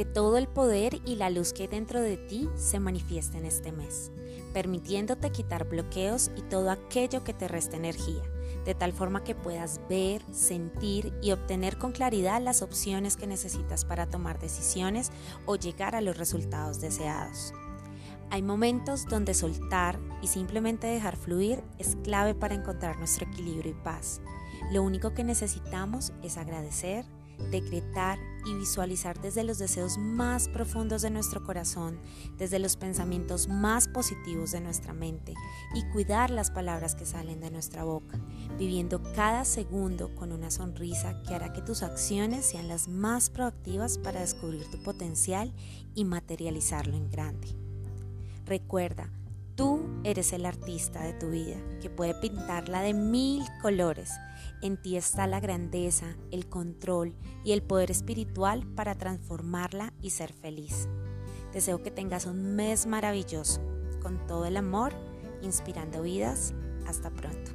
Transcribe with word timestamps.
que 0.00 0.06
todo 0.06 0.38
el 0.38 0.48
poder 0.48 0.98
y 1.04 1.16
la 1.16 1.28
luz 1.28 1.52
que 1.52 1.64
hay 1.64 1.68
dentro 1.68 2.00
de 2.00 2.16
ti 2.16 2.48
se 2.56 2.80
manifiesten 2.80 3.44
este 3.44 3.70
mes, 3.70 4.10
permitiéndote 4.54 5.30
quitar 5.30 5.68
bloqueos 5.68 6.30
y 6.36 6.40
todo 6.40 6.70
aquello 6.70 7.22
que 7.22 7.34
te 7.34 7.48
resta 7.48 7.76
energía, 7.76 8.22
de 8.64 8.74
tal 8.74 8.94
forma 8.94 9.22
que 9.24 9.34
puedas 9.34 9.78
ver, 9.90 10.22
sentir 10.32 11.12
y 11.20 11.32
obtener 11.32 11.76
con 11.76 11.92
claridad 11.92 12.40
las 12.40 12.62
opciones 12.62 13.18
que 13.18 13.26
necesitas 13.26 13.84
para 13.84 14.06
tomar 14.06 14.40
decisiones 14.40 15.12
o 15.44 15.56
llegar 15.56 15.94
a 15.94 16.00
los 16.00 16.16
resultados 16.16 16.80
deseados. 16.80 17.52
Hay 18.30 18.40
momentos 18.40 19.04
donde 19.04 19.34
soltar 19.34 20.00
y 20.22 20.28
simplemente 20.28 20.86
dejar 20.86 21.18
fluir 21.18 21.62
es 21.76 21.98
clave 22.04 22.34
para 22.34 22.54
encontrar 22.54 22.96
nuestro 22.96 23.28
equilibrio 23.28 23.72
y 23.72 23.84
paz. 23.84 24.22
Lo 24.72 24.82
único 24.82 25.12
que 25.12 25.24
necesitamos 25.24 26.14
es 26.22 26.38
agradecer, 26.38 27.04
decretar 27.50 28.18
y 28.44 28.54
visualizar 28.54 29.20
desde 29.20 29.44
los 29.44 29.58
deseos 29.58 29.98
más 29.98 30.48
profundos 30.48 31.02
de 31.02 31.10
nuestro 31.10 31.42
corazón, 31.44 31.98
desde 32.38 32.58
los 32.58 32.76
pensamientos 32.76 33.48
más 33.48 33.88
positivos 33.88 34.52
de 34.52 34.60
nuestra 34.60 34.92
mente 34.92 35.34
y 35.74 35.84
cuidar 35.92 36.30
las 36.30 36.50
palabras 36.50 36.94
que 36.94 37.06
salen 37.06 37.40
de 37.40 37.50
nuestra 37.50 37.84
boca, 37.84 38.18
viviendo 38.58 39.02
cada 39.14 39.44
segundo 39.44 40.14
con 40.14 40.32
una 40.32 40.50
sonrisa 40.50 41.22
que 41.22 41.34
hará 41.34 41.52
que 41.52 41.62
tus 41.62 41.82
acciones 41.82 42.46
sean 42.46 42.68
las 42.68 42.88
más 42.88 43.30
proactivas 43.30 43.98
para 43.98 44.20
descubrir 44.20 44.70
tu 44.70 44.82
potencial 44.82 45.52
y 45.94 46.04
materializarlo 46.04 46.96
en 46.96 47.10
grande. 47.10 47.48
Recuerda, 48.46 49.10
Tú 49.60 50.00
eres 50.04 50.32
el 50.32 50.46
artista 50.46 51.02
de 51.02 51.12
tu 51.12 51.28
vida, 51.28 51.58
que 51.82 51.90
puede 51.90 52.14
pintarla 52.14 52.80
de 52.80 52.94
mil 52.94 53.42
colores. 53.60 54.10
En 54.62 54.76
ti 54.76 54.96
está 54.96 55.26
la 55.26 55.40
grandeza, 55.40 56.16
el 56.30 56.46
control 56.48 57.14
y 57.44 57.52
el 57.52 57.62
poder 57.62 57.90
espiritual 57.90 58.66
para 58.74 58.94
transformarla 58.94 59.94
y 60.02 60.10
ser 60.10 60.32
feliz. 60.32 60.88
Deseo 61.52 61.82
que 61.82 61.90
tengas 61.90 62.26
un 62.26 62.56
mes 62.56 62.86
maravilloso, 62.86 63.60
con 64.02 64.26
todo 64.26 64.44
el 64.44 64.56
amor, 64.56 64.92
inspirando 65.42 66.02
vidas. 66.02 66.54
Hasta 66.86 67.10
pronto. 67.10 67.52